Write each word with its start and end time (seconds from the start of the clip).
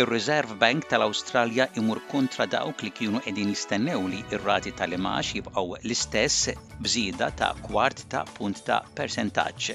Ir-Reserve 0.00 0.54
Bank 0.60 0.86
tal-Awstralja 0.88 1.64
imur 1.80 1.98
kontra 2.08 2.44
dawk 2.52 2.82
li 2.86 2.90
kienu 2.98 3.18
edin 3.30 3.48
jistennew 3.52 4.04
li 4.12 4.20
ir-rati 4.36 4.70
tal-imax 4.78 5.32
jibqaw 5.38 5.74
l-istess 5.80 6.36
bżida 6.86 7.26
ta' 7.40 7.50
kwart 7.66 7.98
ta' 8.14 8.22
punt 8.36 8.62
ta' 8.68 8.78
percentaċ 9.00 9.66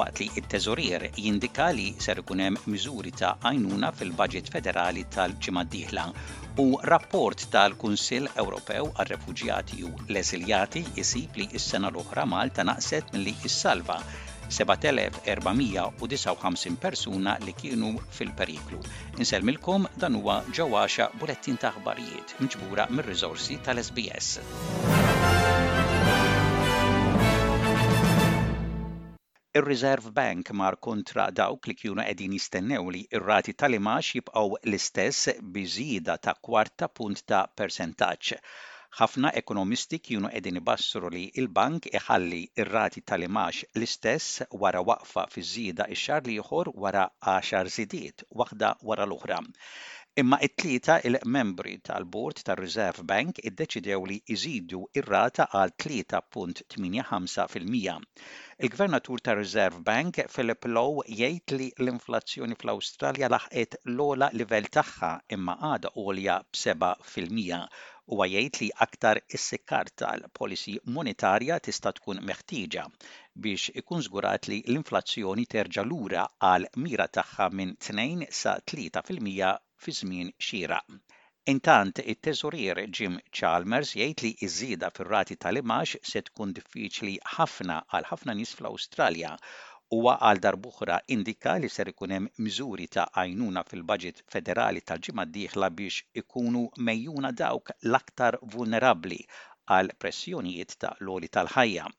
waqt 0.00 0.20
li 0.22 0.26
it-teżorier 0.42 1.06
jindika 1.26 1.68
li 1.78 1.86
ser 2.06 2.20
ikun 2.24 2.42
hemm 2.46 2.60
miżuri 2.74 3.12
ta' 3.22 3.32
għajnuna 3.44 3.92
fil-Baġit 4.00 4.50
Federali 4.56 5.06
tal-ġimgħa 5.16 5.64
d 5.76 5.84
u 6.66 6.66
rapport 6.94 7.46
tal-Kunsill 7.56 8.28
Ewropew 8.44 8.92
għar-Refuġjati 8.96 9.80
u 9.92 9.94
l-Eżiljati 10.04 10.84
jisib 11.00 11.40
li 11.40 11.48
s-sena 11.62 11.94
l-oħra 11.94 12.26
Malta 12.36 12.68
naqset 12.74 13.16
li 13.24 13.36
s-salva 13.54 14.02
7459 14.52 16.76
persuna 16.80 17.36
li 17.44 17.52
kienu 17.60 17.90
fil-periklu. 18.16 18.78
Inselmilkom 19.22 19.82
dan 20.02 20.12
huwa 20.20 20.36
ġewwaxa 20.58 21.06
bulettin 21.22 21.56
ta' 21.62 21.72
aħbarijiet 21.76 22.28
mġbura 22.44 22.84
mir-riżorsi 22.92 23.54
tal-SBS. 23.64 24.28
Ir-Reserve 29.60 30.06
Bank 30.16 30.46
mar 30.60 30.74
kontra 30.88 31.24
dawk 31.40 31.62
li 31.68 31.74
kienu 31.80 32.02
qegħdin 32.04 32.36
jistennew 32.38 32.84
li 32.94 33.02
r-rati 33.20 33.52
tal-imax 33.62 34.04
jibqgħu 34.18 34.52
l-istess 34.68 35.20
biżida 35.56 36.14
ta' 36.26 36.36
kwarta 36.48 36.84
punt 37.00 37.18
ta' 37.32 37.46
persentaġġ 37.60 38.28
ħafna 39.00 39.28
ekonomisti 39.40 39.98
kienu 40.08 40.30
qegħdin 40.32 40.58
ibassru 40.60 41.10
li 41.14 41.20
il-bank 41.42 41.86
iħalli 42.00 42.40
ir-rati 42.64 43.02
tal-imax 43.12 43.62
l-istess 43.80 44.42
wara 44.64 44.82
waqfa 44.90 45.24
fi 45.36 45.44
żida 45.52 45.86
ix-xar 45.96 46.26
li 46.28 46.34
ieħor 46.42 46.72
wara 46.86 47.06
10 47.36 47.72
żidiet 47.78 48.26
waħda 48.42 48.74
wara 48.92 49.08
l-oħra. 49.08 49.40
Imma 50.20 50.36
t-tlieta 50.44 50.98
il-membri 51.08 51.78
tal-Bord 51.88 52.40
tar-Reserve 52.46 53.00
Bank 53.12 53.38
iddeċidew 53.50 54.02
li 54.10 54.16
jżidu 54.34 54.80
ir-rata 55.00 55.46
għal 55.60 55.70
3.85 55.84 57.46
fil-mija. 57.52 57.94
Il-Gvernatur 58.66 59.22
tar-Reserve 59.28 59.80
Bank 59.86 60.20
Philip 60.34 60.68
Lowe 60.74 61.06
jgħid 61.14 61.54
li 61.56 61.70
l-inflazzjoni 61.80 62.58
fl-Awstralja 62.60 63.30
laħqet 63.32 63.78
l-ola 63.94 64.28
livell 64.36 64.68
tagħha 64.76 65.10
imma 65.38 65.56
għada 65.70 65.94
għolja 65.96 66.36
b'7 66.58 67.30
mija 67.38 67.62
u 68.12 68.20
għajajt 68.26 68.60
li 68.64 68.70
aktar 68.88 69.22
is-sikkar 69.38 69.94
tal-polisi 70.04 70.76
monetarja 70.98 71.56
tista' 71.70 71.94
tkun 72.02 72.20
meħtieġa 72.32 72.84
biex 73.46 73.72
ikun 73.80 74.04
żgurat 74.10 74.52
li 74.52 74.60
l-inflazzjoni 74.68 75.48
terġa' 75.56 75.88
lura 75.88 76.28
għal 76.52 76.68
mira 76.84 77.08
tagħha 77.18 77.48
minn 77.62 77.74
2 77.88 78.28
sa 78.42 78.58
3 78.76 79.08
fil-mija 79.08 79.56
fi 79.82 79.92
żmien 79.92 80.28
xira. 80.40 80.80
Intant, 81.50 81.98
it-teżurier 82.12 82.78
Jim 83.00 83.18
Chalmers 83.34 83.90
jgħid 83.98 84.20
li 84.22 84.30
iżida 84.46 84.92
fir-rati 84.94 85.34
tal-imax 85.42 85.96
se 86.06 86.20
tkun 86.28 86.52
diffiċli 86.56 87.16
ħafna 87.36 87.78
għal 87.90 88.06
ħafna 88.12 88.36
nies 88.38 88.52
fl-Awstralja 88.54 89.32
huwa 89.96 90.14
għal 90.28 90.42
darbuħra 90.44 91.00
indika 91.16 91.56
li 91.58 91.68
ser 91.76 91.90
ikun 91.90 92.14
hemm 92.14 92.46
miżuri 92.46 92.86
ta' 92.94 93.08
għajnuna 93.18 93.64
fil-budget 93.72 94.22
federali 94.34 94.84
tal-ġimgħa 94.86 95.26
d-dieħla 95.32 95.72
biex 95.80 96.06
ikunu 96.22 96.62
mejjuna 96.78 97.34
dawk 97.42 97.74
l-aktar 97.90 98.38
vulnerabbli 98.54 99.18
għal 99.78 99.90
pressjonijiet 99.98 100.78
ta' 100.84 100.94
loli 101.08 101.26
tal-ħajja. 101.38 101.90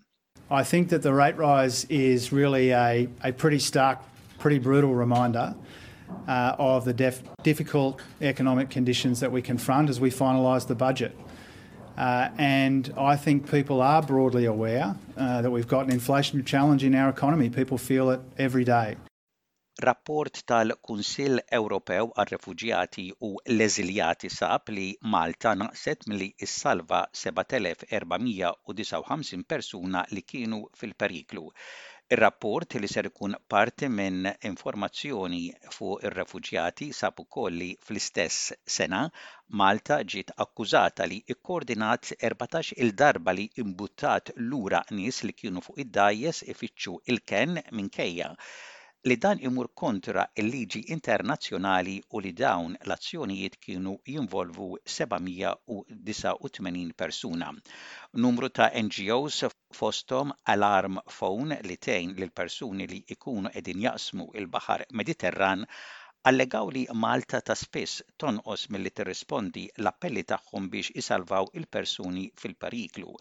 I 0.50 0.64
think 0.64 0.88
that 0.95 1.03
the 1.03 1.12
rate 1.14 1.38
rise 1.38 1.84
is 1.90 2.31
really 2.31 2.72
a, 2.72 3.09
a 3.23 3.31
pretty 3.34 3.59
stark, 3.59 4.00
pretty 4.40 4.59
brutal 4.59 4.95
reminder 4.95 5.52
uh, 6.28 6.56
of 6.72 6.80
the 6.89 6.94
def 7.06 7.16
difficult 7.50 7.94
economic 8.34 8.68
conditions 8.78 9.16
that 9.24 9.31
we 9.38 9.41
confront 9.51 9.85
as 9.94 9.97
we 10.07 10.12
finalise 10.24 10.63
the 10.74 10.79
budget. 10.88 11.13
Uh, 12.07 12.29
and 12.63 12.81
I 13.12 13.13
think 13.25 13.38
people 13.57 13.78
are 13.94 14.01
broadly 14.01 14.46
aware 14.56 14.88
uh, 14.94 14.97
that 15.44 15.52
we've 15.56 15.68
got 15.75 15.81
an 15.88 15.91
inflation 16.00 16.38
challenge 16.53 16.81
in 16.84 16.94
our 17.02 17.09
economy. 17.18 17.47
People 17.62 17.78
feel 17.78 18.07
it 18.16 18.22
every 18.47 18.63
day. 18.78 18.90
Rapport 19.81 20.29
tal-Kunsill 20.46 21.40
Ewropew 21.57 22.12
għal 22.13 22.29
refugjati 22.35 23.07
u 23.25 23.31
l-Eżiljati 23.56 24.29
sab 24.29 24.69
li 24.69 24.91
Malta 25.09 25.56
naqset 25.57 26.06
li 26.06 26.09
milli 26.13 26.29
salva 26.57 27.02
7459 27.22 29.44
persuna 29.53 30.00
li 30.12 30.22
kienu 30.22 30.59
fil-periklu. 30.78 31.46
Ir-rapport 32.14 32.74
li 32.84 32.88
ser 32.94 33.08
ikun 33.09 33.36
parti 33.53 33.88
minn 33.97 34.25
informazzjoni 34.47 35.38
fuq 35.75 36.02
ir-refuġjati 36.09 36.88
sab 36.97 37.22
ukoll 37.24 37.62
li 37.62 37.68
fl-istess 37.86 38.41
sena 38.78 39.00
Malta 39.62 40.00
ġiet 40.16 40.34
akkużata 40.46 41.08
li 41.14 41.19
ikkoordinat 41.36 42.12
14 42.31 42.74
il-darba 42.88 43.36
li 43.40 43.46
imbuttat 43.66 44.34
lura 44.52 44.81
nies 45.00 45.22
li 45.30 45.38
kienu 45.44 45.64
fuq 45.69 45.80
id-dajjes 45.86 46.44
ifittxu 46.56 46.97
il-ken 47.16 47.62
kejja 48.00 48.30
li 49.12 49.16
dan 49.24 49.40
imur 49.47 49.68
kontra 49.81 50.22
il-liġi 50.41 50.80
internazzjonali 50.96 51.96
u 52.16 52.22
li 52.25 52.31
dawn 52.41 52.75
l-azzjonijiet 52.88 53.58
kienu 53.66 53.96
jinvolvu 54.14 54.68
789 54.97 56.96
persuna. 57.02 57.50
Numru 58.25 58.50
ta' 58.58 58.69
NGOs 58.86 59.40
fostom 59.80 60.31
Alarm 60.53 60.96
Phone 61.18 61.59
li 61.68 61.78
tejn 61.88 62.16
lil 62.19 62.31
persuni 62.41 62.88
li 62.94 63.00
ikunu 63.18 63.52
edin 63.62 63.84
jaqsmu 63.88 64.30
il-Bahar 64.41 64.81
Mediterran 65.02 65.68
allegaw 66.30 66.66
li 66.75 66.84
Malta 67.06 67.40
ta' 67.47 67.59
spiss 67.66 68.00
tonqos 68.22 68.70
mill-li 68.72 68.94
tirrispondi 68.97 69.66
l-appelli 69.84 70.24
tagħhom 70.31 70.72
biex 70.74 70.96
isalvaw 71.03 71.46
il-persuni 71.62 72.25
fil-periklu 72.44 73.18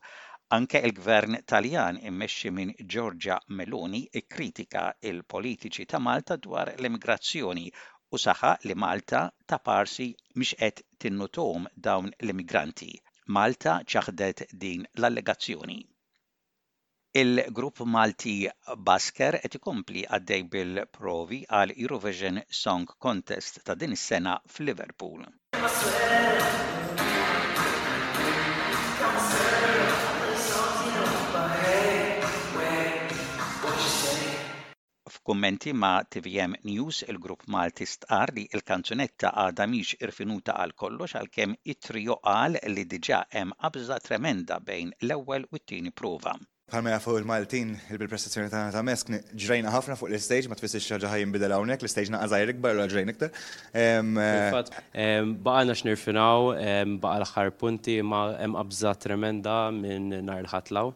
Anke 0.52 0.80
l-Gvern 0.84 1.38
Taljan 1.48 1.96
immexxi 2.08 2.50
minn 2.52 2.72
Giorgia 2.94 3.38
Meloni 3.58 4.00
kritika 4.34 4.80
il-politiċi 5.10 5.86
ta' 5.92 6.00
Malta 6.06 6.36
dwar 6.46 6.70
l-immigrazzjoni 6.74 7.70
u 8.16 8.20
saħa 8.24 8.50
li 8.68 8.76
Malta 8.84 9.22
ta' 9.48 9.60
parsi 9.68 10.10
mhix 10.36 10.58
qed 10.60 10.82
tinnutom 11.06 11.64
dawn 11.86 12.10
l-immigranti. 12.18 12.90
Malta 13.38 13.78
ċaħdet 13.94 14.44
din 14.66 14.84
l-allegazzjoni. 15.00 15.78
Il-grupp 17.22 17.80
Malti 17.96 18.34
Basker 18.90 19.40
qed 19.46 19.56
ikompli 19.60 20.04
għaddej 20.04 20.44
bil-provi 20.56 21.40
għal 21.48 21.72
Eurovision 21.78 22.44
Song 22.64 22.92
Contest 23.08 23.62
ta' 23.64 23.78
din 23.80 23.96
is-sena 23.96 24.36
f'Liverpool. 24.52 25.24
F'kummenti 35.25 35.72
ma' 35.72 36.03
TVM 36.03 36.53
News, 36.65 37.05
il-grupp 37.12 37.43
Malti 37.55 37.87
stqar 37.91 38.33
li 38.38 38.44
il-kanzunetta 38.59 39.28
għada 39.44 39.69
miex 39.75 39.94
irfinuta 40.09 40.56
għal 40.65 40.75
kollox 40.83 41.16
għalkemm 41.21 41.55
it-trio 41.75 42.19
qal 42.27 42.59
li 42.77 42.87
diġà 42.97 43.22
hemm 43.38 43.56
qabża 43.66 44.00
tremenda 44.09 44.59
bejn 44.72 44.93
l-ewwel 45.06 45.49
u 45.55 45.62
t-tieni 45.62 45.94
prova. 46.03 46.37
Palma 46.72 46.99
fuq 47.00 47.19
il-Maltin, 47.19 47.75
il-bil-prestazzjoni 47.93 48.49
ta' 48.49 48.71
ta' 48.72 48.81
mesk, 48.81 49.10
ġrejna 49.37 49.69
ħafna 49.75 49.93
fuq 50.00 50.09
l-stage, 50.09 50.49
ma 50.49 50.56
t-fissi 50.56 50.81
xaġa 50.81 51.10
ħajin 51.12 51.34
bidel 51.34 51.53
hawnhekk, 51.53 51.84
l-stage 51.84 52.09
naqqa 52.15 52.28
żgħir 52.33 52.53
ikbar 52.55 52.81
u 52.81 52.87
ġrejn 52.88 53.12
iktar. 53.12 53.28
Eh, 53.77 55.19
Baqgħna 55.44 55.77
x'nirfinaw, 55.77 56.47
baqa' 57.03 57.19
l-aħħar 57.21 57.53
punti 57.61 57.99
ma' 58.00 58.38
hemm 58.38 58.56
qabża 58.56 58.94
tremenda 59.05 59.59
minn 59.82 60.16
nhar 60.25 60.41
il-ħatlaw. 60.47 60.94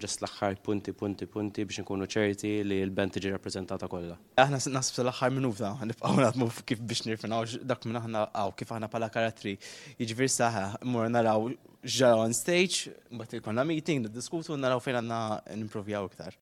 Ġest 0.00 0.24
l-aħħar 0.24 0.58
punti, 0.66 0.94
punti, 0.98 1.30
punti 1.30 1.68
biex 1.70 1.84
nkunu 1.84 2.10
ċerti 2.10 2.50
li 2.66 2.82
l-band 2.88 3.14
tiġi 3.20 3.30
rappreżentata 3.36 3.86
kollha. 3.92 4.18
Aħna 4.42 4.58
nasib 4.74 4.98
sal-aħħar 4.98 5.36
minuta, 5.38 5.70
nibqgħu 5.86 6.30
muf 6.42 6.62
kif 6.66 6.82
biex 6.82 7.06
nirfinaw 7.12 7.46
dak 7.62 7.86
minn 7.86 8.02
aħna 8.02 8.26
għaw 8.34 8.56
kif 8.58 8.74
aħna 8.74 8.90
bħala 8.90 9.12
karatri. 9.14 9.54
Jiġifier 10.02 10.34
saħa, 10.40 10.66
mmur 10.82 11.10
naraw 11.14 11.50
ġara 11.88 12.16
on 12.26 12.32
stage, 12.36 12.88
il-konna 13.34 13.62
meeting, 13.68 14.02
niddiskutu 14.04 14.56
naraw 14.62 14.80
fejn 14.86 14.96
għandna 14.98 15.20
nimprovjaw 15.60 16.08
iktar. 16.08 16.34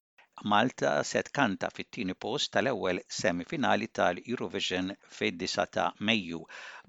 Malta 0.52 0.90
set 1.11 1.29
kanta 1.38 1.69
fit-tieni 1.76 2.14
post 2.25 2.50
tal-ewwel 2.56 2.99
semifinali 3.19 3.87
tal-Eurovision 3.99 4.90
fid-9 5.19 5.67
ta' 5.76 5.87
Mejju. 6.08 6.40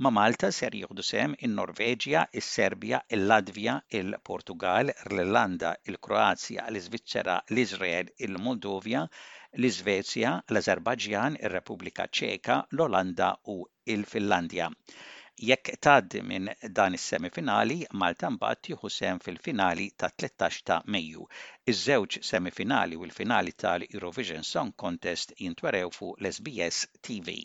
Ma' 0.01 0.13
Malta 0.17 0.49
ser 0.61 0.77
jieħdu 0.79 1.05
sem 1.09 1.35
in-Norveġja, 1.47 2.23
is-Serbja, 2.41 3.01
il-Latvja, 3.19 3.75
il-Portugal, 4.01 4.89
l-Irlanda, 5.11 5.75
il-Kroazja, 5.91 6.65
l-Iżvizzera, 6.73 7.37
l-Iżrael, 7.53 8.09
il-Moldovja, 8.29 9.05
l-Iżvezja, 9.61 10.33
l 10.49 10.63
azerbaġġan 10.63 11.37
ir-Repubblika 11.45 12.09
Ċeka, 12.09 12.59
l-Olanda 12.77 13.31
u 13.53 13.59
il-Finlandja. 13.95 14.69
il 14.69 14.73
finlandja 14.73 15.15
Jekk 15.47 15.69
tgħaddi 15.85 16.21
minn 16.29 16.47
dan 16.77 16.95
is-semifinali, 16.95 17.75
Malta 18.01 18.29
mbagħad 18.35 18.69
jieħu 18.71 18.89
sem 18.95 19.21
fil-finali 19.25 19.85
ta' 20.03 20.09
13 20.23 20.65
ta' 20.69 20.77
Mejju. 20.95 21.27
Iż-żewġ 21.73 22.17
semifinali 22.31 22.97
u 23.01 23.05
l-finali 23.07 23.53
tal-Eurovision 23.63 24.43
Song 24.49 24.73
Contest 24.83 25.31
jintwerew 25.45 25.93
fuq 25.99 26.19
l-SBS 26.23 26.81
TV. 27.09 27.37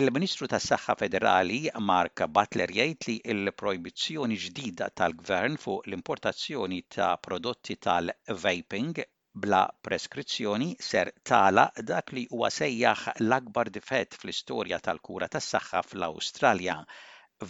Il-Ministru 0.00 0.48
tas 0.54 0.70
saħħa 0.72 0.96
Federali 1.04 1.60
Mark 1.92 2.24
Butler 2.38 2.72
jgħid 2.78 3.10
li 3.12 3.18
l-projbizzjoni 3.38 4.40
ġdida 4.46 4.88
tal-Gvern 5.02 5.60
fuq 5.66 5.84
l-importazzjoni 5.90 6.82
ta' 6.98 7.12
prodotti 7.28 7.76
tal-vaping 7.88 9.04
bla 9.42 9.58
preskrizzjoni 9.86 10.66
ser 10.88 11.08
tala 11.30 11.64
dak 11.90 12.12
li 12.18 12.22
huwa 12.34 12.50
sejjaħ 12.56 13.00
l-akbar 13.14 13.70
difett 13.78 14.18
fl-istorja 14.20 14.78
tal-kura 14.88 15.28
tas-saħħa 15.36 15.80
fl-Awstralja. 15.88 16.76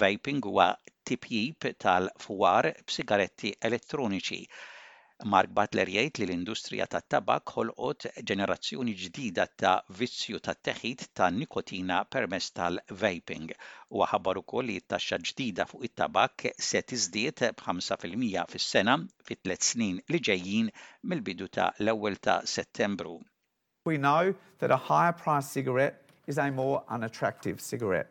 Vaping 0.04 0.42
huwa 0.52 0.70
tipjib 1.12 1.66
tal 1.86 2.08
fuar 2.26 2.70
b'sigaretti 2.86 3.52
elettroniċi 3.70 4.40
Mark 5.22 5.46
Butler 5.55 5.87
jgħid 5.87 6.19
li 6.19 6.25
l-industrija 6.26 6.87
tat-tabak 6.90 7.52
ħolqot 7.56 8.08
ġenerazzjoni 8.28 8.94
ġdida 9.02 9.44
ta' 9.62 9.76
vizzju 9.99 10.40
ta' 10.43 10.56
teħid 10.69 11.05
ta' 11.14 11.28
nikotina 11.37 12.00
permess 12.11 12.50
tal-vaping 12.58 13.52
u 13.94 14.02
ħabbar 14.11 14.40
ukoll 14.43 14.66
li 14.72 14.81
t-taxxa 14.82 15.20
ġdida 15.28 15.69
fuq 15.70 15.87
it-tabak 15.87 16.49
se 16.58 16.82
tiżdied 16.90 17.44
b'5% 17.61 18.50
fis-sena 18.56 18.96
fit-tliet 19.31 19.62
snin 19.69 20.00
li 20.11 20.19
ġejjin 20.31 20.72
mill-bidu 21.05 21.49
ta' 21.60 21.69
l-ewwel 21.78 22.19
ta' 22.19 22.40
Settembru. 22.56 23.14
We 23.87 23.99
know 23.99 24.34
that 24.58 24.72
a 24.72 24.76
higher 24.90 25.12
price 25.12 25.46
cigarette 25.49 25.96
is 26.26 26.38
a 26.38 26.50
more 26.50 26.82
unattractive 26.88 27.60
cigarette. 27.60 28.10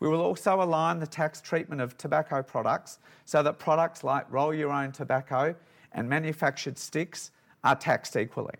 We 0.00 0.08
will 0.08 0.20
also 0.20 0.60
align 0.62 0.98
the 1.00 1.06
tax 1.06 1.40
treatment 1.40 1.80
of 1.80 1.96
tobacco 1.96 2.42
products 2.42 2.98
so 3.24 3.42
that 3.42 3.58
products 3.58 4.04
like 4.04 4.30
roll 4.30 4.52
your 4.52 4.70
own 4.70 4.92
tobacco 4.92 5.54
and 5.92 6.08
manufactured 6.08 6.78
sticks 6.78 7.30
are 7.64 7.74
taxed 7.76 8.16
equally. 8.16 8.54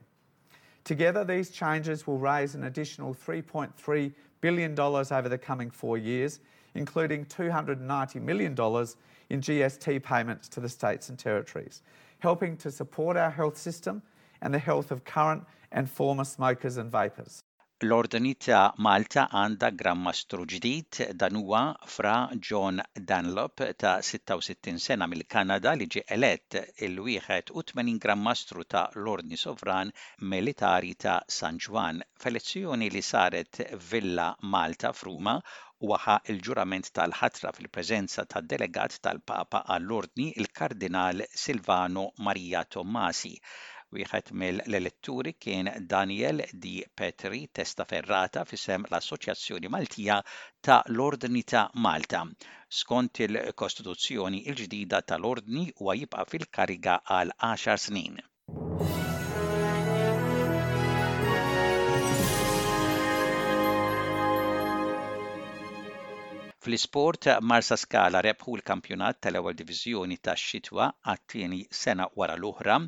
Together, 0.85 1.25
these 1.25 1.50
changes 1.50 2.06
will 2.06 2.19
raise 2.19 2.55
an 2.55 2.65
additional 2.65 3.15
$3.3 3.15 4.12
billion 4.41 4.79
over 4.81 5.29
the 5.29 5.38
coming 5.38 5.71
four 5.71 5.99
years, 5.99 6.41
including 6.75 7.25
$290 7.27 8.17
million 8.23 8.53
in 8.53 9.41
GST 9.41 10.03
payments 10.03 10.49
to 10.49 10.61
the 10.61 10.69
states 10.69 11.09
and 11.09 11.19
territories, 11.19 11.82
helping 12.19 12.56
to 12.56 12.71
support 12.71 13.17
our 13.17 13.31
health 13.31 13.56
system 13.56 14.03
and 14.43 14.53
the 14.55 14.59
health 14.59 14.91
of 14.91 15.05
current 15.05 15.44
and 15.73 15.88
former 15.88 16.25
smokers 16.25 16.77
and 16.79 16.91
vapors. 16.91 17.43
L-ordni 17.82 18.32
ta' 18.37 18.75
Malta 18.85 19.23
għanda 19.38 19.69
Grammastru 19.82 20.43
ġdid 20.53 20.99
dan 21.21 21.38
huwa 21.38 21.61
fra 21.88 22.17
John 22.49 22.82
Dunlop 23.09 23.62
ta' 23.82 23.93
66 24.09 24.75
sena 24.88 25.06
mill-Kanada 25.09 25.73
li 25.81 25.87
ġie 25.94 26.03
elett 26.17 26.59
il-81 26.88 27.97
Grammastru 28.05 28.67
ta' 28.75 28.82
l-Ordni 29.00 29.38
Sovran 29.44 29.94
Militari 30.35 30.93
ta' 31.06 31.15
San 31.38 31.62
Juan 31.69 32.05
f'elezzjoni 32.25 32.91
li 32.99 33.05
saret 33.15 33.62
Villa 33.88 34.29
Malta 34.56 34.93
f'Ruma 35.00 35.38
waħa 35.93 36.19
il-ġurament 36.35 36.93
tal-ħatra 37.00 37.55
fil-preżenza 37.61 38.29
tad 38.35 38.53
delegat 38.53 39.00
tal-Papa 39.09 39.65
għall-Ordni 39.79 40.35
il-Kardinal 40.37 41.25
Silvano 41.47 42.11
Maria 42.29 42.67
Tommasi. 42.77 43.35
Wieħed 43.97 44.31
mill-eletturi 44.41 45.31
kien 45.45 45.69
Daniel 45.93 46.45
Di 46.65 46.75
Petri 47.01 47.41
testa 47.59 47.85
ferrata 47.93 48.45
fisem 48.47 48.85
l-Assoċjazzjoni 48.87 49.71
Maltija 49.75 50.21
ta' 50.67 50.77
l-Ordni 50.93 51.43
ta' 51.43 51.65
Malta. 51.87 52.21
Skont 52.83 53.19
il-Kostituzzjoni 53.27 54.45
il-ġdida 54.53 55.01
tal-Ordni 55.11 55.65
huwa 55.81 55.97
jibqa' 55.99 56.23
fil-kariga 56.31 57.01
għal 57.17 57.33
10 57.49 57.83
snin. 57.89 58.21
Fl-isport 66.61 67.27
Marsa 67.49 67.75
Skala 67.81 68.23
rebħu 68.25 68.55
l-kampjonat 68.61 69.19
tal-ewwel 69.27 69.59
diviżjoni 69.63 70.21
tax-xitwa 70.29 70.89
għat-tieni 71.11 71.65
sena 71.83 72.07
wara 72.21 72.37
l-oħra 72.39 72.79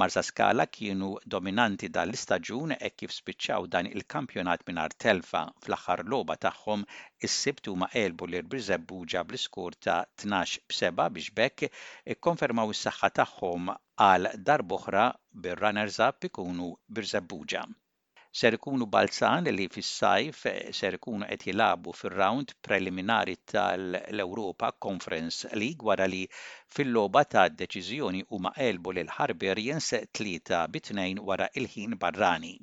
Marsa 0.00 0.22
Skala 0.28 0.64
kienu 0.76 1.06
dominanti 1.34 1.88
dan 1.96 2.10
l-istaġun 2.10 2.72
e 2.88 2.88
kif 3.02 3.12
spiċċaw 3.18 3.68
dan 3.76 3.86
il-kampjonat 3.90 4.64
mingħajr 4.70 4.94
telfa 5.04 5.40
fl-aħħar 5.66 6.02
logħba 6.14 6.34
tagħhom 6.42 6.82
is-sibt 7.28 7.70
huma 7.72 7.88
qelbu 7.94 8.28
l 8.34 8.42
Buġa 8.90 9.22
bl-iskur 9.30 9.76
ta' 9.86 9.96
12 10.26 10.60
b'seba 10.74 11.06
biex 11.16 11.32
bekk 11.40 11.64
ikkonfermaw 12.16 12.74
is-saħħa 12.76 13.10
tagħhom 13.22 13.70
għal 14.10 14.34
darboħra 14.50 15.06
bir-runners-up 15.46 16.28
ikunu 16.30 16.68
Birzebbuġa 17.00 17.64
ser 18.38 18.54
ikunu 18.58 18.84
balzan 18.94 19.46
li 19.56 19.64
fis-sajf 19.74 20.40
ser 20.78 20.96
ikunu 20.98 21.28
qed 21.28 21.44
jilagħbu 21.48 21.94
fir-round 22.00 22.50
preliminari 22.68 23.36
tal-Europa 23.52 24.70
Conference 24.86 25.50
League 25.62 25.86
wara 25.90 26.08
li 26.14 26.20
fil-logħba 26.78 27.22
ta' 27.34 27.46
deċiżjoni 27.62 28.20
huma 28.34 28.52
qelbu 28.60 28.94
lil 28.98 29.14
Harberians 29.16 29.88
tlieta 30.20 30.60
bit-tnejn 30.74 31.22
wara 31.30 31.48
il-ħin 31.62 31.96
barrani. 32.04 32.54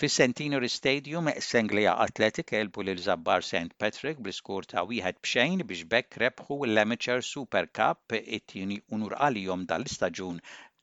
Fis-Centenary 0.00 0.68
Stadium 0.70 1.26
Senglia 1.42 1.96
Athletic 2.06 2.52
elbu 2.60 2.84
lil 2.86 3.00
Zabbar 3.06 3.40
St. 3.42 3.74
Patrick 3.82 4.20
bl-iskur 4.22 4.68
ta' 4.72 4.84
wieħed 4.92 5.18
bxejn 5.26 5.66
biex 5.66 5.88
bekk 5.96 6.20
rebħu 6.26 6.60
l-Amateur 6.68 7.26
Super 7.32 7.66
Cup 7.80 8.16
it-tieni 8.22 8.78
unur 8.94 9.18
għalihom 9.26 9.66
dal-istaġun 9.72 10.38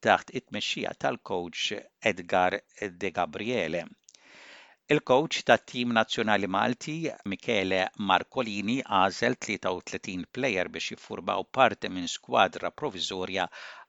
taħt 0.07 0.33
it-tmexxija 0.37 0.89
tal-coach 1.03 1.77
Edgar 2.11 2.57
De 3.03 3.09
Gabriele. 3.17 3.81
Il-coach 4.93 5.39
tat 5.49 5.63
tim 5.71 5.93
nazzjonali 5.97 6.47
Malti, 6.57 6.97
Michele 7.31 7.79
Marcolini, 8.09 8.75
għażel 8.85 9.39
33 9.47 10.27
plejer 10.37 10.69
biex 10.75 10.91
jiffurbaw 10.93 11.47
parte 11.57 11.89
minn 11.89 12.05
skwadra 12.17 12.69
provizorja 12.81 13.47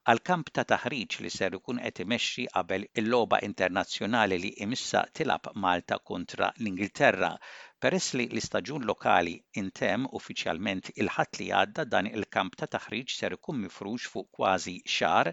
għal 0.09 0.23
kamp 0.31 0.49
ta' 0.55 0.65
taħriġ 0.71 1.19
li 1.25 1.33
ser 1.35 1.59
ikun 1.59 1.83
qed 1.83 2.01
imexxi 2.07 2.47
qabel 2.55 2.89
il-logħba 3.03 3.43
internazzjonali 3.51 4.41
li 4.47 4.53
imissa 4.65 5.05
tilab 5.21 5.51
Malta 5.67 5.99
kontra 6.13 6.49
l-Ingilterra 6.57 7.35
Peress 7.85 8.07
li 8.19 8.25
l-istaġun 8.35 8.85
lokali 8.89 9.33
intemm 9.61 10.07
uffiċjalment 10.19 10.87
il-ħadd 11.03 11.39
li 11.41 11.49
għadda 11.57 11.85
dan 11.95 12.07
il-kamp 12.11 12.55
ta' 12.61 12.69
taħriġ 12.75 13.13
ser 13.15 13.35
ikun 13.37 13.59
mifrux 13.65 14.07
fuq 14.13 14.31
kważi 14.39 14.73
xar 14.93 15.29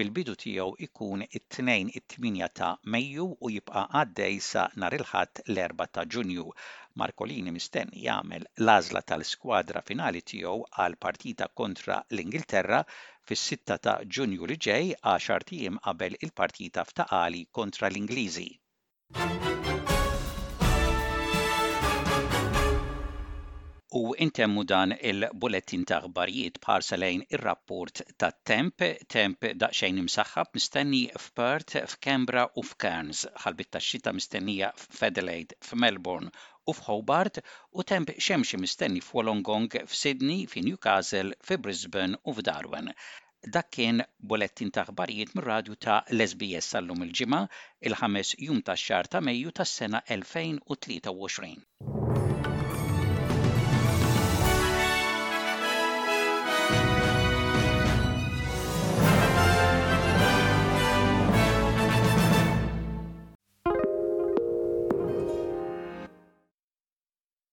bil-bidu 0.00 0.36
tiegħu 0.42 0.68
ikun 0.86 1.24
it-2 1.40 1.74
it-8 2.02 2.46
ta' 2.60 2.68
Mejju 2.96 3.26
u 3.34 3.50
jibqa' 3.56 3.82
għaddej 4.02 4.38
sa 4.50 4.68
nhar 4.76 4.94
il-ħadd 5.00 5.42
l-4 5.48 5.88
ta' 5.98 6.04
Ġunju. 6.14 6.46
Markolini 7.02 7.56
mistenni 7.58 8.04
jagħmel 8.06 8.46
l-għażla 8.46 9.02
tal-skwadra 9.10 9.82
finali 9.90 10.22
tiegħu 10.32 10.62
għal 10.84 10.98
partita 11.06 11.50
kontra 11.62 11.98
l-Ingilterra 12.12 12.84
fis-6 13.32 13.74
ta' 13.88 13.96
Ġunju 14.06 14.46
li 14.52 14.60
ġej 14.68 14.94
għaxar 15.02 15.48
tim 15.50 15.82
qabel 15.88 16.14
il-partita 16.22 16.86
f'taqali 16.92 17.42
kontra 17.50 17.90
l-Ingliżi. 17.90 18.48
u 23.92 24.12
intemmu 24.22 24.62
dan 24.70 24.92
il-bulletin 25.10 25.82
ta' 25.90 25.96
aħbarijiet 26.04 26.58
parsalejn 26.62 27.24
ir-rapport 27.34 28.02
ta' 28.22 28.28
temp, 28.50 28.84
temp 29.14 29.48
xejn 29.78 29.96
imsaħħab 30.04 30.52
mistenni 30.58 31.00
f'Perth, 31.18 31.80
f'Kembra 31.90 32.44
u 32.54 32.62
f'Cairns, 32.68 33.24
ħalbit 33.44 33.72
ta' 33.74 33.82
xita 33.88 34.12
mistennija 34.14 34.70
f'Adelaide, 34.84 35.58
f'Melbourne 35.66 36.30
u 36.70 36.76
f'Hobart 36.78 37.40
u 37.72 37.82
temp 37.94 38.14
xemxi 38.14 38.62
mistenni 38.62 39.02
f'Wolongong, 39.08 39.66
f'Sydney, 39.88 40.46
f'Newcastle, 40.54 41.34
f'Brisbane 41.48 42.22
u 42.30 42.36
f'Darwin. 42.38 42.92
Dak 43.42 43.74
kien 43.74 44.04
bulletin 44.30 44.70
ta' 44.70 44.84
aħbarijiet 44.86 45.34
mir-radju 45.40 45.80
ta' 45.82 45.98
l 46.14 46.60
sal-lum 46.62 47.08
il-ġimgħa 47.08 47.42
il-ħames 47.90 48.36
jum 48.46 48.62
tax-xahar 48.70 49.10
ta' 49.16 49.24
Mejju 49.32 49.50
tas-sena 49.58 50.04
2023. 50.06 51.89